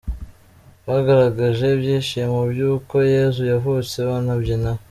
[0.87, 4.71] Bagaragaje ibyishimo by’uko Yezu yazutse banabyina.